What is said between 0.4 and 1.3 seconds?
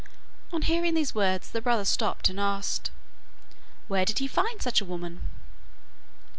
On hearing these